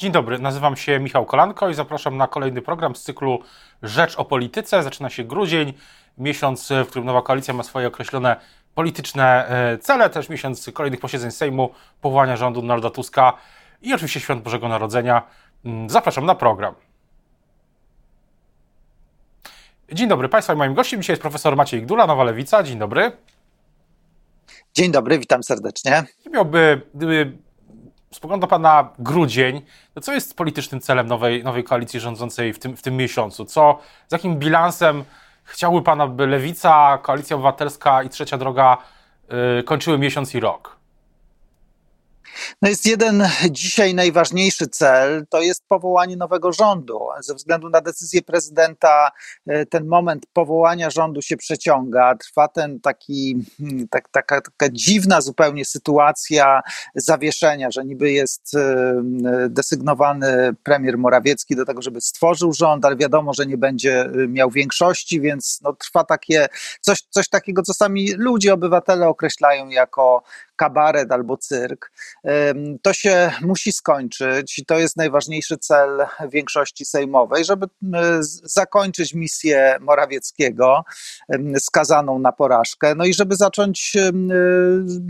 [0.00, 3.38] Dzień dobry, nazywam się Michał Kolanko i zapraszam na kolejny program z cyklu
[3.82, 4.82] Rzecz o Polityce.
[4.82, 5.72] Zaczyna się grudzień,
[6.18, 8.36] miesiąc, w którym nowa koalicja ma swoje określone
[8.74, 13.32] polityczne e, cele, też miesiąc kolejnych posiedzeń Sejmu, powołania rządu Donalda Tuska
[13.82, 15.22] i oczywiście Świąt Bożego Narodzenia.
[15.64, 16.74] Mm, zapraszam na program.
[19.92, 22.62] Dzień dobry Państwa i moim gościem dzisiaj jest profesor Maciej Gdula, Nowa Lewica.
[22.62, 23.12] Dzień dobry.
[24.74, 26.04] Dzień dobry, witam serdecznie.
[26.32, 27.38] Miałby, gdyby
[28.14, 29.62] spogląda Pan na grudzień,
[29.94, 33.44] to co jest politycznym celem nowej, nowej koalicji rządzącej w tym, w tym miesiącu?
[33.44, 33.78] Co,
[34.08, 35.04] z jakim bilansem
[35.44, 38.78] chciałby Pan, aby Lewica, Koalicja Obywatelska i Trzecia Droga
[39.56, 40.79] yy, kończyły miesiąc i rok?
[42.62, 47.00] No jest jeden dzisiaj najważniejszy cel, to jest powołanie nowego rządu.
[47.20, 49.10] Ze względu na decyzję prezydenta
[49.46, 52.14] e, ten moment powołania rządu się przeciąga.
[52.14, 56.60] Trwa ten taki, hmm, tak, taka, taka dziwna zupełnie sytuacja
[56.94, 58.94] zawieszenia, że niby jest e,
[59.48, 64.50] desygnowany premier Morawiecki do tego, żeby stworzył rząd, ale wiadomo, że nie będzie e, miał
[64.50, 66.48] większości, więc no, trwa takie
[66.80, 70.22] coś, coś takiego, co sami ludzie, obywatele określają jako
[70.60, 71.92] kabaret albo cyrk.
[72.82, 77.66] To się musi skończyć i to jest najważniejszy cel większości sejmowej, żeby
[78.42, 80.84] zakończyć misję Morawieckiego
[81.58, 83.96] skazaną na porażkę, no i żeby zacząć,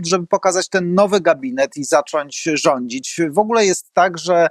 [0.05, 3.21] żeby pokazać ten nowy gabinet i zacząć rządzić.
[3.29, 4.47] W ogóle jest tak, że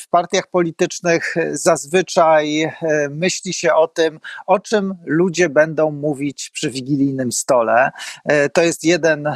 [0.00, 2.72] w partiach politycznych zazwyczaj
[3.10, 7.90] myśli się o tym, o czym ludzie będą mówić przy wigilijnym stole.
[8.24, 9.28] E, to jest jeden,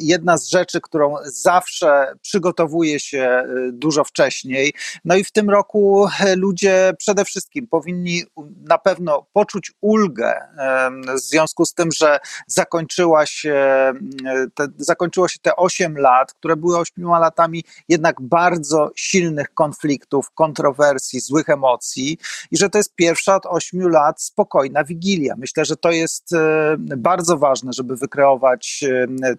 [0.00, 4.72] jeden jedna z rzeczy, którą zawsze przygotowuje się y, dużo wcześniej.
[5.04, 8.22] No i w tym roku e, ludzie przede wszystkim powinni
[8.68, 10.34] na pewno poczuć ulgę
[11.16, 13.56] w związku z tym, że zakończyła się,
[14.54, 21.20] te, zakończyło się te 8 lat, które były 8 latami jednak bardzo silnych konfliktów, kontrowersji,
[21.20, 22.18] złych emocji
[22.50, 25.34] i że to jest pierwsza od 8 lat spokojna wigilia.
[25.38, 28.84] Myślę, że to jest e, bardzo ważne, żeby wykreować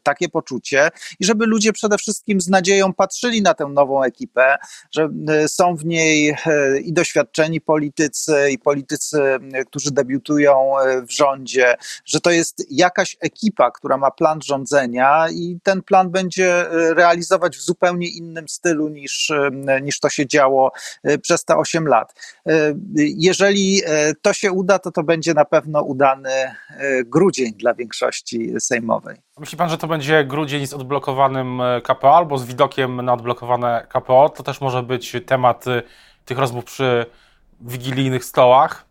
[0.04, 0.71] takie poczucie
[1.20, 4.58] i żeby ludzie przede wszystkim z nadzieją patrzyli na tę nową ekipę,
[4.92, 9.22] że e, są w niej e, i doświadczeni politycy, i politycy,
[9.68, 15.60] którzy debiutują e, w rządzie, że to jest jakaś ekipa, która ma plan rządzenia i
[15.64, 16.66] ten plan będzie
[16.96, 19.32] realizować w zupełnie innym stylu niż,
[19.82, 20.72] niż to się działo
[21.22, 22.14] przez te 8 lat.
[22.96, 23.82] Jeżeli
[24.22, 26.56] to się uda, to to będzie na pewno udany
[27.06, 29.31] grudzień dla większości sejmowej.
[29.42, 33.88] Myśli pan, że to będzie grudzień z odblokowanym e, KPO albo z widokiem na odblokowane
[33.90, 34.30] KPO?
[34.30, 35.82] To też może być temat e,
[36.26, 37.06] tych rozmów przy
[37.62, 38.86] wigilijnych stołach?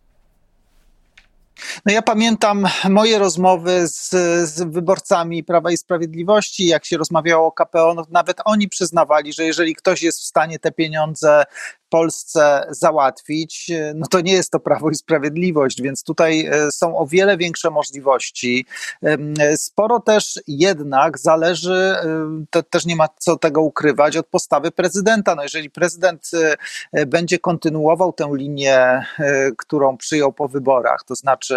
[1.87, 4.11] No ja pamiętam moje rozmowy z,
[4.51, 9.45] z, wyborcami Prawa i Sprawiedliwości, jak się rozmawiało o KPO, no nawet oni przyznawali, że
[9.45, 11.45] jeżeli ktoś jest w stanie te pieniądze
[11.91, 17.07] Polsce załatwić, no to nie jest to Prawo i Sprawiedliwość, więc tutaj e, są o
[17.07, 18.67] wiele większe możliwości.
[19.57, 25.35] Sporo też jednak zależy, e, te, też nie ma co tego ukrywać, od postawy prezydenta.
[25.35, 26.31] No jeżeli prezydent
[26.93, 29.05] e, będzie kontynuował tę linię,
[29.59, 31.50] którą przyjął po wyborach, to znaczy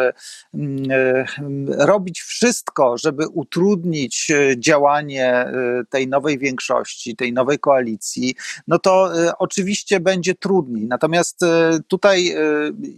[1.78, 5.46] robić wszystko, żeby utrudnić działanie
[5.90, 8.36] tej nowej większości, tej nowej koalicji,
[8.68, 10.88] no to oczywiście będzie trudniej.
[10.88, 12.38] Natomiast e, tutaj e,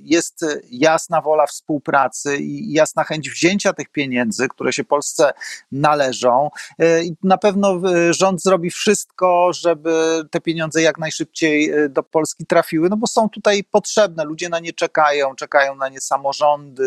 [0.03, 5.31] jest jasna wola współpracy i jasna chęć wzięcia tych pieniędzy, które się Polsce
[5.71, 6.49] należą.
[6.79, 12.97] E, na pewno rząd zrobi wszystko, żeby te pieniądze jak najszybciej do Polski trafiły, no
[12.97, 14.25] bo są tutaj potrzebne.
[14.25, 16.84] Ludzie na nie czekają, czekają na nie samorządy.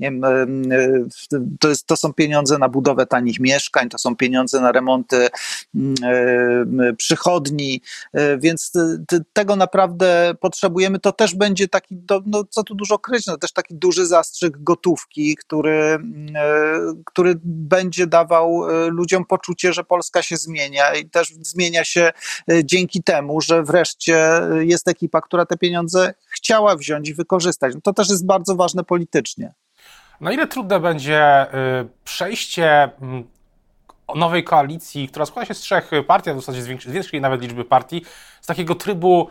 [0.00, 0.22] Nie wiem,
[1.60, 5.28] to, jest, to są pieniądze na budowę tanich mieszkań, to są pieniądze na remonty
[6.96, 7.82] przychodni,
[8.38, 8.72] więc
[9.32, 13.52] tego na naprawdę potrzebujemy, to też będzie taki, no co tu dużo kryć, no też
[13.52, 20.22] taki duży zastrzyk gotówki, który, mm, e, który będzie dawał e, ludziom poczucie, że Polska
[20.22, 22.10] się zmienia i też zmienia się
[22.50, 27.74] e, dzięki temu, że wreszcie jest ekipa, która te pieniądze chciała wziąć i wykorzystać.
[27.74, 29.17] No to też jest bardzo ważne politycznie.
[30.20, 31.46] Na ile trudne będzie
[32.04, 33.24] przejście mm,
[34.14, 37.64] nowej koalicji, która składa się z trzech partii, a w zasadzie z większej nawet liczby
[37.64, 38.04] partii,
[38.40, 39.30] z takiego trybu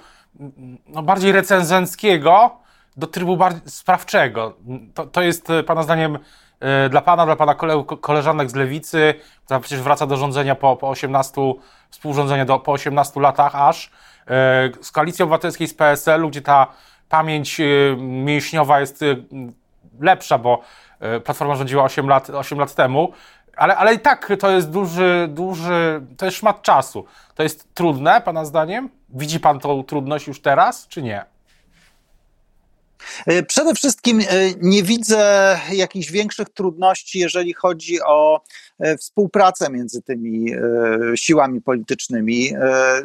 [0.88, 2.60] no, bardziej recenzenckiego
[2.98, 4.58] do trybu bardziej sprawczego.
[4.94, 6.20] To, to jest e, Pana zdaniem
[6.60, 7.56] e, dla Pana, dla Pana
[8.02, 9.14] koleżanek z Lewicy,
[9.46, 11.42] która przecież wraca do rządzenia po, po 18,
[11.90, 13.92] współrządzenia do, po 18 latach aż,
[14.82, 16.68] z Koalicji Obywatelskiej, z PSL-u, gdzie ta
[17.10, 17.62] pamięć
[17.98, 19.04] mięśniowa jest
[20.00, 20.62] lepsza, bo
[21.26, 23.14] Platforma rządziła 8 lat, 8 lat temu.
[23.56, 27.06] Ale, ale i tak to jest duży, duży, to jest szmat czasu.
[27.36, 28.90] To jest trudne, Pana zdaniem?
[29.10, 31.26] Widzi Pan tą trudność już teraz, czy nie?
[33.26, 34.24] E, przede wszystkim e,
[34.62, 38.42] nie widzę jakichś większych trudności, jeżeli chodzi o e,
[39.00, 40.52] współpracę między tymi
[41.16, 42.52] siłami politycznymi.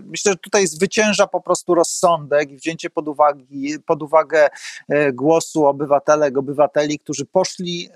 [0.04, 4.48] Myślę, że tutaj zwycięża po prostu rozsądek i wzięcie pod, uwagi, pod uwagę
[5.12, 7.88] głosu obywatelek, obywateli, którzy poszli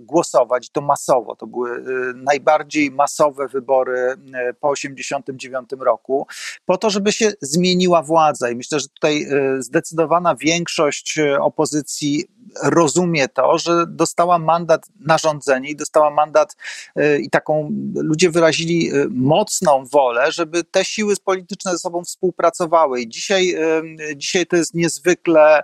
[0.00, 1.36] głosować, to masowo.
[1.36, 1.84] To były
[2.14, 4.14] najbardziej masowe wybory
[4.60, 6.26] po 1989 roku,
[6.66, 8.50] po to, żeby się zmieniła władza.
[8.50, 9.26] I myślę, że tutaj
[9.58, 12.24] zdecydowana większość opozycji
[12.62, 16.56] rozumie to, że dostała mandat na rządzenie i dostała mandat
[16.96, 23.00] e, i taką ludzie wyrazili e, mocną wolę, żeby te siły polityczne ze sobą współpracowały.
[23.00, 23.82] I dzisiaj, e,
[24.16, 25.62] dzisiaj to jest niezwykle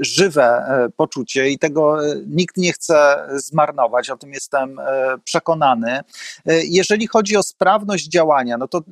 [0.00, 0.64] żywe
[0.96, 4.80] poczucie i tego nikt nie chce zmarnować, o tym jestem
[5.24, 6.00] przekonany.
[6.46, 8.82] Jeżeli chodzi o sprawność działania, no to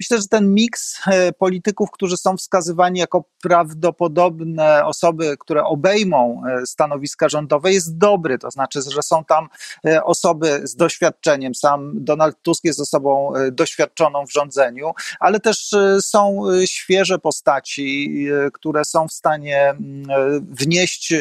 [0.00, 1.00] myślę, że ten miks
[1.38, 8.50] polityków, którzy są wskazywani jako prawdopodobne osoby, które obejmą E, stanowiska rządowe jest dobry, to
[8.50, 9.48] znaczy, że są tam
[9.86, 15.74] e, osoby z doświadczeniem, sam Donald Tusk jest osobą e, doświadczoną w rządzeniu, ale też
[16.00, 20.06] są świeże postaci, które są w stanie mm,
[20.50, 21.14] wnieść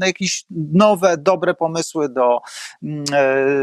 [0.00, 2.38] jakieś nowe, dobre pomysły do,
[2.82, 3.04] mm,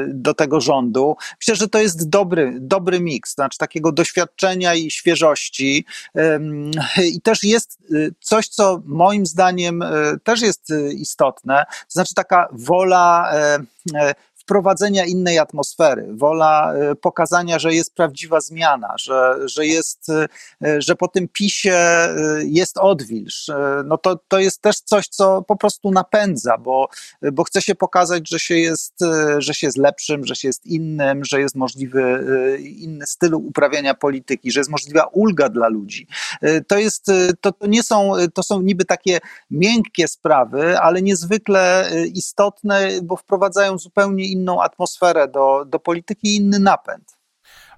[0.08, 1.16] do tego rządu.
[1.42, 5.86] Myślę, że to jest dobry, dobry miks, znaczy takiego doświadczenia i świeżości.
[6.98, 7.80] I też jest
[8.20, 9.84] coś, co moim zdaniem
[10.24, 13.60] też jest istotne, to znaczy taka wola e,
[13.96, 14.16] e,
[14.46, 20.96] wprowadzenia innej atmosfery, wola e, pokazania, że jest prawdziwa zmiana, że, że, jest, e, że
[20.96, 23.52] po tym pisie e, jest odwilż.
[23.86, 26.88] No to, to jest też coś, co po prostu napędza, bo,
[27.34, 29.00] bo chce się pokazać, że się, jest,
[29.38, 32.26] że się jest lepszym, że się jest innym, że jest możliwy
[32.60, 36.08] inny styl uprawiania polityki, że jest możliwa ulga dla ludzi.
[36.68, 37.12] To jest,
[37.42, 39.20] to, to nie są, to są niby takie
[39.52, 47.18] miękkie sprawy, ale niezwykle istotne, bo wprowadzają zupełnie inną atmosferę do, do polityki inny napęd.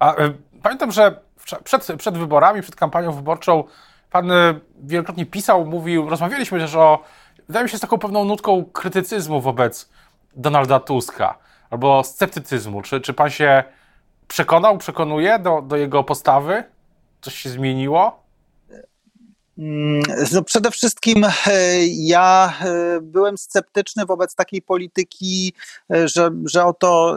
[0.00, 1.20] A, y, pamiętam, że
[1.64, 3.64] przed, przed wyborami, przed kampanią wyborczą
[4.10, 7.02] pan y, wielokrotnie pisał, mówił, rozmawialiśmy też o,
[7.46, 9.88] wydaje mi się, z taką pewną nutką krytycyzmu wobec
[10.36, 11.38] Donalda Tuska,
[11.70, 12.82] albo sceptycyzmu.
[12.82, 13.64] Czy, czy pan się
[14.28, 16.64] przekonał, przekonuje do, do jego postawy?
[17.20, 18.17] Coś się zmieniło?
[19.58, 20.02] Mm,
[20.32, 25.52] no przede wszystkim e, ja e, byłem sceptyczny wobec takiej polityki,
[25.92, 27.16] e, że, że oto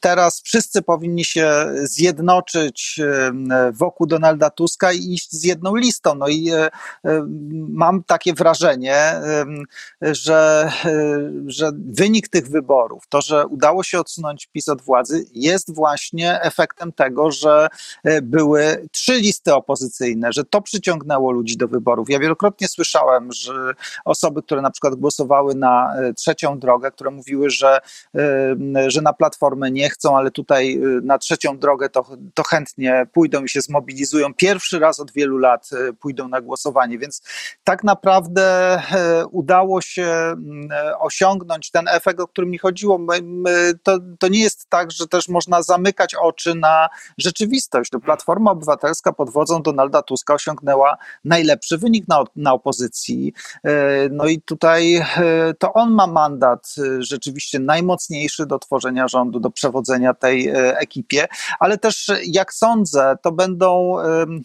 [0.00, 3.00] teraz wszyscy powinni się zjednoczyć
[3.72, 6.14] wokół Donalda Tuska i iść z jedną listą.
[6.14, 6.50] No i
[7.68, 9.20] mam takie wrażenie,
[10.00, 10.72] że,
[11.46, 16.92] że wynik tych wyborów, to, że udało się odsunąć PiS od władzy, jest właśnie efektem
[16.92, 17.68] tego, że
[18.22, 22.10] były trzy listy opozycyjne, że to przyciągnęło ludzi do wyborów.
[22.10, 23.74] Ja wielokrotnie słyszałem, że
[24.04, 27.80] osoby, które na przykład głosowały na e, trzecią drogę, które mówiły, że,
[28.14, 33.06] e, że na platformę nie chcą, ale tutaj e, na trzecią drogę to, to chętnie
[33.12, 34.34] pójdą i się zmobilizują.
[34.34, 35.70] Pierwszy raz od wielu lat
[36.00, 37.22] pójdą na głosowanie, więc
[37.64, 38.46] tak naprawdę
[39.30, 40.36] udało się
[40.98, 43.00] osiągnąć ten efekt, o którym mi chodziło.
[43.82, 46.88] To, to nie jest tak, że też można zamykać oczy na
[47.18, 47.90] rzeczywistość.
[47.90, 53.32] To Platforma Obywatelska pod wodzą Donalda Tuska osiągnęła najlepszy wynik na, na opozycji.
[53.64, 55.04] E, no i tutaj e,
[55.58, 61.28] to on ma mandat e, rzeczywiście najmocniejszy do tworzenia rządu, do przewodzenia tej ekipie,
[61.60, 63.96] ale też jak sądzę, to będą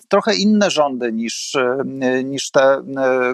[0.10, 1.57] trochę inne rządy niż,
[2.24, 2.84] niż te,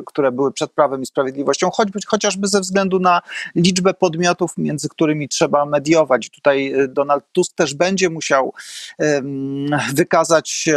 [0.06, 3.22] które były przed Prawem i Sprawiedliwością, choćby, chociażby ze względu na
[3.56, 6.30] liczbę podmiotów, między którymi trzeba mediować.
[6.30, 8.54] Tutaj Donald Tusk też będzie musiał
[9.94, 10.70] wykazać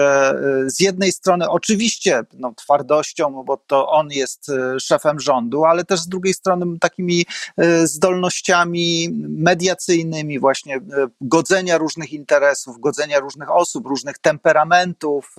[0.67, 6.01] z jednej strony oczywiście no, twardością, bo to on jest e, szefem rządu, ale też
[6.01, 7.27] z drugiej strony takimi
[7.57, 10.81] e, zdolnościami mediacyjnymi, właśnie e,
[11.21, 15.37] godzenia różnych interesów, godzenia różnych osób, różnych temperamentów.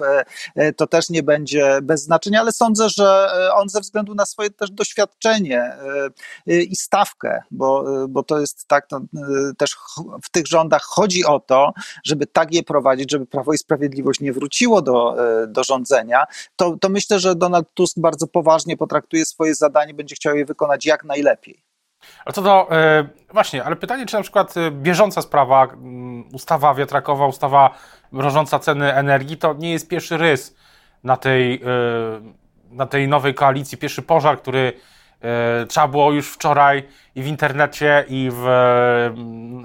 [0.78, 4.72] To też nie będzie bez znaczenia, ale sądzę, że on ze względu na swoje też
[4.72, 5.78] doświadczenie
[6.48, 9.02] i stawkę, bo, bo to jest tak, to
[9.58, 9.76] też
[10.24, 14.34] w tych rządach chodzi o to, żeby tak je prowadzić, żeby Prawo i Sprawiedliwość nie
[14.34, 15.16] wróciło do,
[15.48, 16.26] do rządzenia,
[16.56, 20.86] to, to myślę, że Donald Tusk bardzo poważnie potraktuje swoje zadanie, będzie chciał je wykonać
[20.86, 21.64] jak najlepiej.
[22.26, 26.74] Ale co do, e, właśnie, ale pytanie, czy na przykład e, bieżąca sprawa, mm, ustawa
[26.74, 27.78] wiatrakowa, ustawa
[28.12, 30.56] mrożąca ceny energii, to nie jest pierwszy rys
[31.04, 31.60] na tej, e,
[32.70, 34.74] na tej nowej koalicji, pierwszy pożar, który
[35.68, 38.44] trzeba było już wczoraj i w internecie, i w,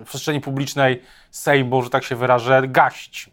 [0.05, 3.31] w przestrzeni publicznej Sejmu, że tak się wyrażę, gasić.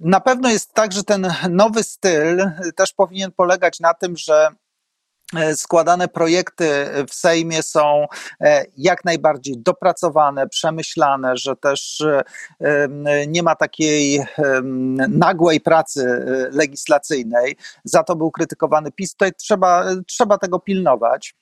[0.00, 4.48] Na pewno jest tak, że ten nowy styl też powinien polegać na tym, że
[5.36, 8.06] E, składane projekty w Sejmie są
[8.40, 12.04] e, jak najbardziej dopracowane, przemyślane, że też
[12.60, 14.24] e, nie ma takiej
[15.08, 17.56] nagłej pracy legislacyjnej.
[17.84, 19.12] Za to był krytykowany PiS.
[19.12, 21.34] Tutaj trzeba, trzeba tego pilnować.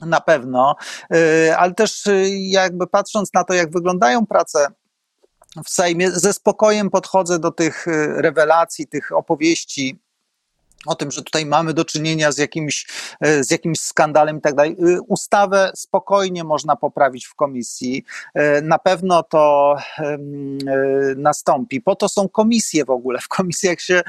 [0.00, 0.76] Na pewno,
[1.56, 4.66] ale też jakby patrząc na to, jak wyglądają prace
[5.64, 10.03] w Sejmie, ze spokojem podchodzę do tych rewelacji, tych opowieści
[10.86, 12.86] o tym, że tutaj mamy do czynienia z jakimś,
[13.20, 14.76] e, z jakimś skandalem i tak dalej.
[14.88, 18.04] Y, ustawę spokojnie można poprawić w komisji.
[18.34, 20.18] E, na pewno to e,
[21.16, 21.80] nastąpi.
[21.80, 23.18] Po to są komisje w ogóle.
[23.20, 24.02] W komisjach się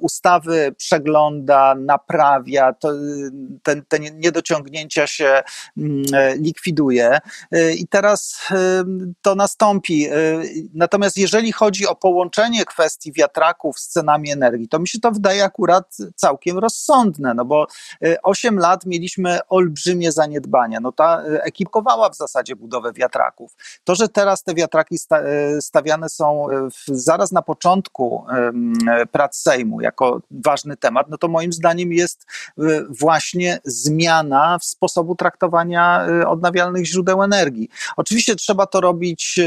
[0.00, 2.92] ustawy przegląda, naprawia, to,
[3.62, 5.42] te, te niedociągnięcia się
[6.36, 7.18] likwiduje.
[7.78, 8.38] I teraz
[9.22, 10.08] to nastąpi.
[10.74, 15.44] Natomiast jeżeli chodzi o połączenie kwestii wiatraków z cenami energii, to mi się to wydaje
[15.44, 17.66] akurat całkiem rozsądne, no bo
[18.22, 20.80] 8 e, lat mieliśmy olbrzymie zaniedbania.
[20.80, 23.56] No ta e, ekipkowała w zasadzie budowę wiatraków.
[23.84, 26.46] To, że teraz te wiatraki e, stawiane są
[26.86, 28.24] zaraz na początku
[29.12, 32.26] prac Sejmu jako ważny temat, no to moim zdaniem jest
[33.00, 37.68] właśnie zmiana w sposobu traktowania odnawialnych źródeł energii.
[37.96, 39.40] Oczywiście trzeba to robić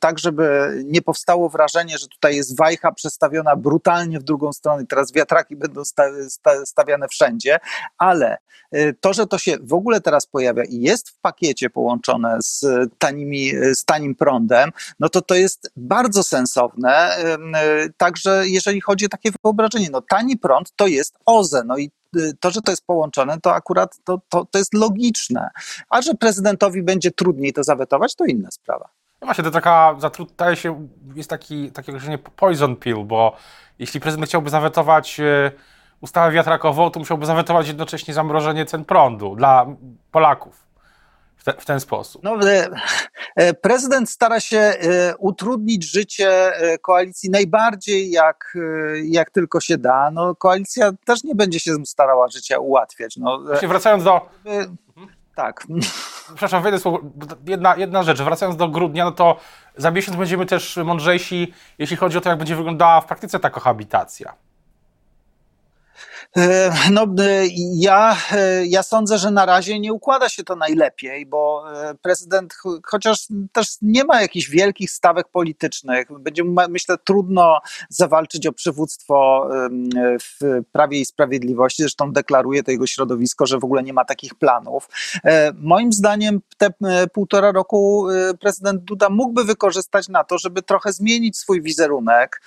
[0.00, 4.86] tak, żeby nie powstało wrażenie, że tutaj jest wajcha przestawiona brutalnie w drugą stronę i
[4.86, 5.77] teraz wiatraki będą
[6.64, 7.58] stawiane wszędzie,
[7.98, 8.38] ale
[8.76, 12.64] y, to, że to się w ogóle teraz pojawia i jest w pakiecie połączone z,
[12.98, 14.70] tanimi, z tanim prądem,
[15.00, 17.18] no to to jest bardzo sensowne.
[17.86, 21.90] Y, także jeżeli chodzi o takie wyobrażenie, no tani prąd to jest OZE, no i
[22.16, 25.48] y, to, że to jest połączone, to akurat to, to, to jest logiczne.
[25.90, 28.97] A że prezydentowi będzie trudniej to zawetować, to inna sprawa.
[29.20, 33.36] No właśnie, to taka, zatrudnia się, jest taki, takie określenie poison pill, bo
[33.78, 35.52] jeśli prezydent chciałby zawetować e,
[36.00, 39.66] ustawę wiatrakową, to musiałby zawetować jednocześnie zamrożenie cen prądu dla
[40.10, 40.66] Polaków
[41.36, 42.22] w, te, w ten sposób.
[42.22, 42.68] No, e,
[43.36, 44.74] e, prezydent stara się
[45.18, 48.58] utrudnić życie koalicji najbardziej jak,
[49.04, 50.10] jak tylko się da.
[50.10, 53.16] No, koalicja też nie będzie się starała życia ułatwiać.
[53.16, 54.28] No, Właśnie wracając do...
[55.38, 55.66] Tak.
[56.26, 57.00] Przepraszam, wejdę słowo.
[57.46, 58.22] Jedna, jedna rzecz.
[58.22, 59.36] Wracając do grudnia, no to
[59.76, 63.50] za miesiąc będziemy też mądrzejsi, jeśli chodzi o to, jak będzie wyglądała w praktyce ta
[63.50, 64.34] kohabitacja.
[66.36, 71.26] E, no, e, ja, e, ja sądzę, że na razie nie układa się to najlepiej,
[71.26, 71.64] bo
[72.02, 72.54] prezydent,
[72.84, 77.58] chociaż też nie ma jakichś wielkich stawek politycznych, będzie, myślę, trudno
[77.88, 79.48] zawalczyć o przywództwo
[80.20, 81.82] w Prawie i Sprawiedliwości.
[81.82, 84.88] Zresztą deklaruje to jego środowisko, że w ogóle nie ma takich planów.
[85.54, 86.70] Moim zdaniem, te
[87.12, 88.06] półtora roku
[88.40, 92.42] prezydent Duda mógłby wykorzystać na to, żeby trochę zmienić swój wizerunek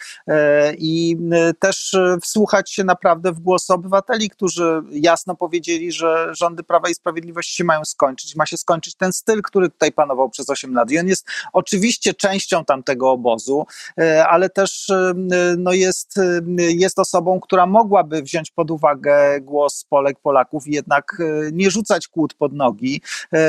[0.78, 1.18] i
[1.60, 7.64] też wsłuchać się naprawdę w głos obywateli, którzy jasno powiedzieli, że rządy Prawa i Sprawiedliwości
[7.64, 8.36] mają skończyć.
[8.36, 10.92] Ma się skończyć ten styl, który tutaj panował przez 8 lat.
[10.92, 13.66] I on jest oczywiście częścią tamtego obozu,
[14.00, 15.14] e, ale też e,
[15.58, 21.18] no jest, e, jest osobą, która mogłaby wziąć pod uwagę głos Polek, Polaków i jednak
[21.52, 23.02] nie rzucać kłód pod nogi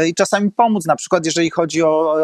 [0.08, 2.14] i czasami pomóc, na przykład jeżeli chodzi o,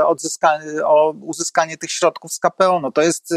[0.84, 2.80] o uzyskanie tych środków z KPO.
[2.80, 3.34] No to, jest,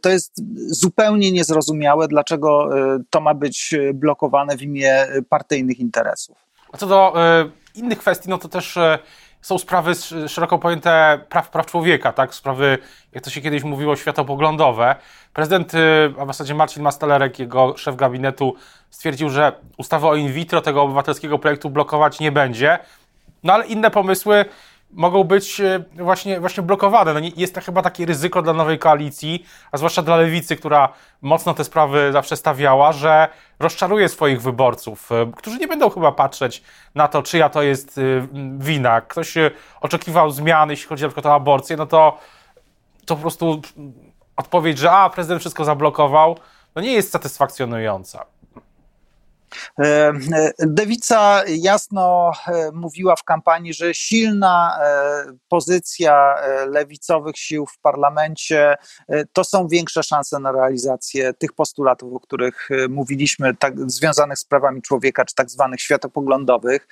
[0.00, 0.32] to jest
[0.66, 2.70] zupełnie niezrozumiałe, dlaczego
[3.10, 6.36] to ma być blokowane w imię partyjnych interesów.
[6.72, 7.14] A co do
[7.74, 8.98] y, innych kwestii, no to też y,
[9.40, 9.92] są sprawy
[10.28, 12.34] szeroko pojęte praw, praw człowieka, tak?
[12.34, 12.78] Sprawy,
[13.12, 14.96] jak to się kiedyś mówiło, światopoglądowe.
[15.32, 15.78] Prezydent, y,
[16.18, 18.54] a w zasadzie Marcin Mastalerek, jego szef gabinetu,
[18.90, 22.78] stwierdził, że ustawy o in vitro tego obywatelskiego projektu blokować nie będzie.
[23.42, 24.44] No ale inne pomysły
[24.94, 27.14] mogą być e, właśnie, właśnie blokowane.
[27.14, 30.88] No jest to chyba takie ryzyko dla nowej koalicji, a zwłaszcza dla lewicy, która
[31.22, 36.62] mocno te sprawy zawsze stawiała, że rozczaruje swoich wyborców, e, którzy nie będą chyba patrzeć
[36.94, 38.02] na to, czyja to jest e,
[38.58, 39.00] wina.
[39.00, 39.34] Ktoś
[39.80, 42.18] oczekiwał zmiany, jeśli chodzi na przykład o aborcję, no to,
[43.06, 43.60] to po prostu
[44.36, 46.38] odpowiedź, że a, prezydent wszystko zablokował,
[46.74, 48.24] no nie jest satysfakcjonująca.
[49.78, 54.78] E, e, Lewica jasno e, mówiła w kampanii, że silna
[55.48, 56.34] pozycja
[56.70, 58.74] lewicowych sił w parlamencie
[59.32, 64.82] to są większe szanse na realizację tych postulatów, o których mówiliśmy, tak, związanych z prawami
[64.82, 66.88] człowieka, czy tak zwanych światopoglądowych.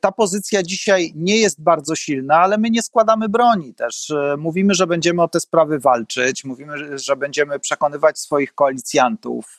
[0.00, 4.12] Ta pozycja dzisiaj nie jest bardzo silna, ale my nie składamy broni też.
[4.38, 9.58] Mówimy, że będziemy o te sprawy walczyć, mówimy, że będziemy przekonywać swoich koalicjantów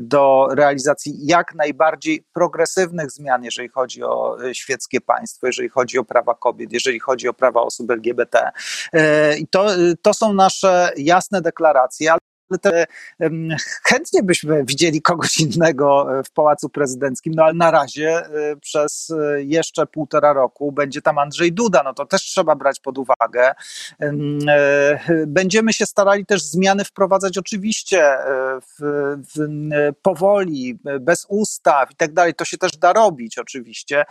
[0.00, 6.04] do realizacji realizacji jak najbardziej progresywnych zmian, jeżeli chodzi o świeckie państwo, jeżeli chodzi o
[6.04, 8.50] prawa kobiet, jeżeli chodzi o prawa osób LGBT.
[9.38, 9.66] I to,
[10.02, 12.12] to są nasze jasne deklaracje,
[12.60, 12.86] te,
[13.82, 19.10] chętnie byśmy widzieli kogoś innego e, w Pałacu Prezydenckim, no ale na razie e, przez
[19.10, 23.52] e, jeszcze półtora roku będzie tam Andrzej Duda, no to też trzeba brać pod uwagę.
[25.26, 28.16] Będziemy się starali też zmiany wprowadzać oczywiście
[28.60, 28.82] w,
[29.34, 34.04] w, powoli, bez ustaw i tak dalej, to się też da robić oczywiście,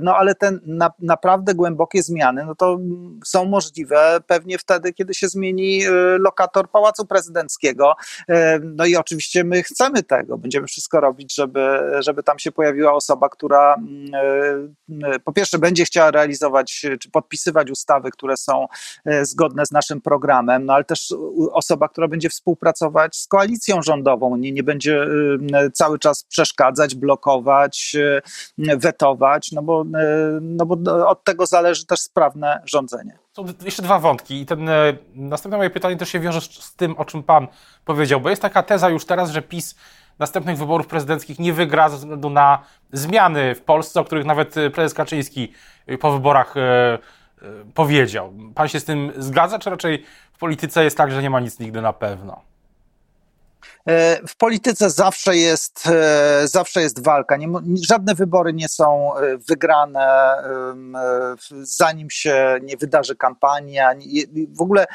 [0.00, 2.78] no ale te na, naprawdę głębokie zmiany, no to
[3.24, 5.82] są możliwe pewnie wtedy, kiedy się zmieni
[6.18, 7.73] lokator Pałacu Prezydenckiego,
[8.28, 10.38] E, no i oczywiście my chcemy tego.
[10.38, 15.84] Będziemy wszystko robić, żeby, żeby tam się pojawiła osoba, która mm, e, po pierwsze będzie
[15.84, 18.66] chciała realizować czy podpisywać ustawy, które są
[19.04, 21.14] e, zgodne z naszym programem, no ale też
[21.52, 25.06] osoba, która będzie współpracować z koalicją rządową, nie, nie będzie
[25.72, 27.96] cały czas przeszkadzać, blokować,
[28.58, 29.84] wetować, no bo,
[30.40, 33.23] no bo od tego zależy też sprawne rządzenie.
[33.36, 36.98] Są jeszcze dwa wątki i ten e, następne moje pytanie też się wiąże z tym,
[36.98, 37.48] o czym Pan
[37.84, 39.74] powiedział, bo jest taka teza już teraz, że PiS
[40.18, 42.58] następnych wyborów prezydenckich nie wygra ze względu na
[42.92, 45.52] zmiany w Polsce, o których nawet e, prezes Kaczyński
[45.86, 46.54] e, po wyborach
[47.74, 48.32] powiedział.
[48.54, 51.58] Pan się z tym zgadza, czy raczej w polityce jest tak, że nie ma nic
[51.58, 52.53] nigdy na pewno?
[53.88, 57.36] E, w polityce zawsze jest, e, zawsze jest walka.
[57.36, 57.48] Nie,
[57.88, 60.34] żadne wybory nie są e, wygrane,
[61.62, 63.90] zanim się nie wydarzy kampania.
[64.48, 64.86] W ogóle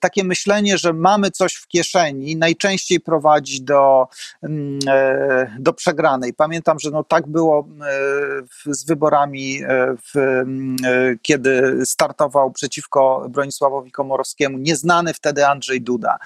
[0.00, 4.08] takie myślenie, że mamy coś w kieszeni, najczęściej prowadzi do,
[5.58, 6.34] do przegranej.
[6.34, 7.68] Pamiętam, że no tak było
[8.66, 9.60] z wyborami,
[10.14, 10.42] w,
[11.22, 16.18] kiedy startował przeciwko Bronisławowi Komorowskiemu nieznany wtedy Andrzej Duda.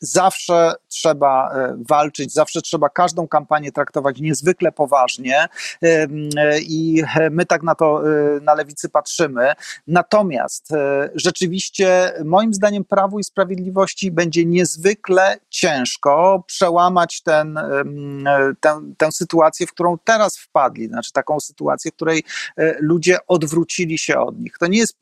[0.00, 0.55] Zawsze
[0.96, 5.48] trzeba e, walczyć, zawsze trzeba każdą kampanię traktować niezwykle poważnie
[5.82, 6.06] e,
[6.60, 9.52] i my tak na to e, na lewicy patrzymy.
[9.86, 10.72] Natomiast
[11.14, 17.58] rzeczywiście moim zdaniem Prawu i Sprawiedliwości będzie niezwykle ciężko przełamać ten,
[18.60, 22.24] tę, tę sytuację, w którą teraz wpadli, znaczy taką sytuację, w której
[22.80, 24.58] ludzie odwrócili się od nich.
[24.58, 24.96] To nie jest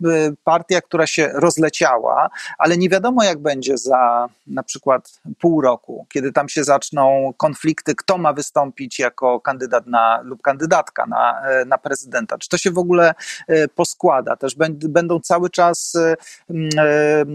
[0.45, 6.33] partia, która się rozleciała, ale nie wiadomo jak będzie za na przykład pół roku, kiedy
[6.33, 11.79] tam się zaczną konflikty, kto ma wystąpić jako kandydat na, lub kandydatka na, e, na
[11.79, 12.39] prezydenta.
[12.39, 13.15] Czy to się w ogóle
[13.49, 14.37] e, poskłada?
[14.37, 14.57] Też
[14.89, 16.17] będą cały czas e,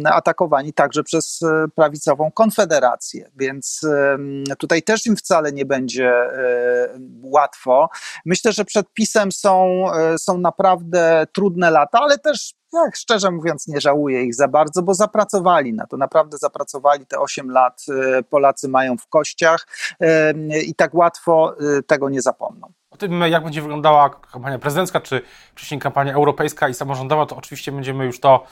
[0.06, 1.40] atakowani także przez
[1.76, 3.82] prawicową konfederację, więc
[4.58, 6.14] tutaj też im wcale nie będzie
[7.22, 7.90] łatwo.
[8.26, 9.86] Myślę, że przed pisem są,
[10.18, 14.94] są naprawdę trudne lata, ale też jak szczerze mówiąc, nie żałuję ich za bardzo, bo
[14.94, 17.86] zapracowali na to, naprawdę zapracowali te 8 lat.
[18.20, 19.68] Y, Polacy mają w kościach
[20.02, 22.72] y, i tak łatwo y, tego nie zapomną.
[22.92, 25.22] O tym, jak będzie wyglądała kampania prezydencka, czy
[25.56, 28.44] wcześniej kampania europejska i samorządowa, to oczywiście będziemy już to,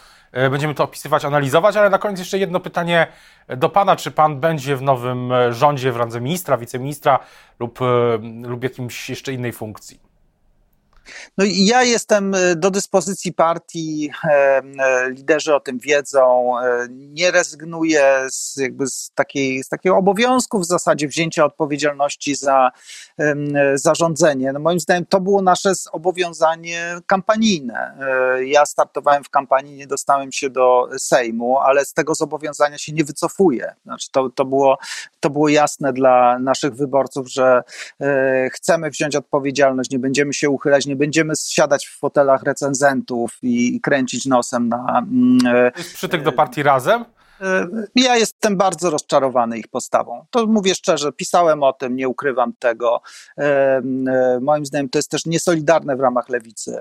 [0.51, 3.07] będziemy to opisywać, analizować, ale na koniec jeszcze jedno pytanie
[3.47, 3.95] do Pana.
[3.95, 7.19] Czy Pan będzie w nowym rządzie w randze ministra, wiceministra
[7.59, 7.79] lub,
[8.43, 10.06] lub jakimś jeszcze innej funkcji?
[11.37, 16.53] No i ja jestem e, do dyspozycji partii, e, e, liderzy o tym wiedzą,
[16.89, 22.71] nie rezygnuję z, jakby z, takiej, z takiego obowiązku w zasadzie wzięcia odpowiedzialności za
[23.73, 24.53] zarządzenie.
[24.53, 27.97] No moim zdaniem to było nasze zobowiązanie kampanijne.
[28.45, 33.03] Ja startowałem w kampanii, nie dostałem się do Sejmu, ale z tego zobowiązania się nie
[33.03, 33.75] wycofuję.
[33.85, 34.77] Znaczy to, to, było,
[35.19, 37.63] to było jasne dla naszych wyborców, że
[38.51, 44.25] chcemy wziąć odpowiedzialność, nie będziemy się uchylać, nie będziemy siadać w fotelach recenzentów i, kręcić
[44.25, 44.99] nosem na.
[44.99, 47.05] Mm, e, jest przytyk do partii razem?
[47.41, 50.25] E, ja jestem bardzo rozczarowany ich postawą.
[50.31, 53.01] To mówię szczerze, pisałem o tym, nie ukrywam tego.
[53.37, 53.81] E,
[54.41, 56.77] moim zdaniem to jest też niesolidarne w ramach lewicy,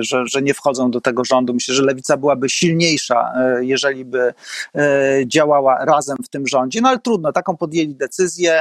[0.00, 1.54] że, że nie wchodzą do tego rządu.
[1.54, 4.34] Myślę, że lewica byłaby silniejsza, jeżeli by
[5.26, 6.80] działała razem w tym rządzie.
[6.80, 8.60] No ale trudno, taką podjęli decyzję.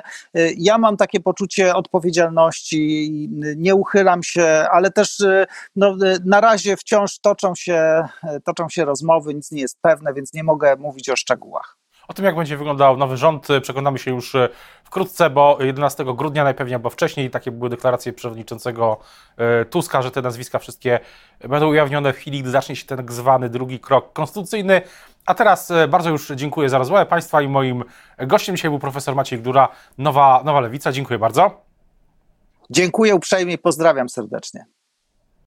[0.57, 3.09] Ja mam takie poczucie odpowiedzialności,
[3.57, 5.23] nie uchylam się, ale też
[5.75, 8.03] no, na razie wciąż toczą się,
[8.43, 11.77] toczą się rozmowy, nic nie jest pewne więc nie mogę mówić o szczegółach.
[12.07, 14.49] O tym, jak będzie wyglądał nowy rząd, przekonamy się już e,
[14.83, 18.97] wkrótce, bo 11 grudnia najpewniej, albo wcześniej, takie były deklaracje przewodniczącego
[19.37, 20.99] e, Tuska, że te nazwiska wszystkie
[21.39, 24.81] będą ujawnione w chwili, gdy zacznie się ten zwany drugi krok konstytucyjny.
[25.25, 27.83] A teraz bardzo już dziękuję za rozmowę Państwa i moim
[28.17, 30.91] gościem dzisiaj był profesor Maciej Gdura, Nowa, Nowa Lewica.
[30.91, 31.61] Dziękuję bardzo.
[32.69, 34.65] Dziękuję uprzejmie, pozdrawiam serdecznie.